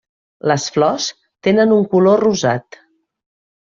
Les 0.51 0.65
flors 0.77 1.05
tenen 1.49 1.77
un 1.79 1.87
color 1.95 2.27
rosat. 2.29 2.85